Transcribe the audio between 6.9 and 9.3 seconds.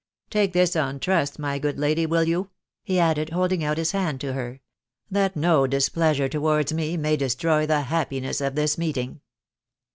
may destroy the happiness of this meeting